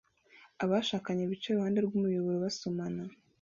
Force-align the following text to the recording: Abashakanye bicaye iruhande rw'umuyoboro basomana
Abashakanye 0.63 1.23
bicaye 1.31 1.53
iruhande 1.55 1.79
rw'umuyoboro 1.81 2.37
basomana 2.45 3.03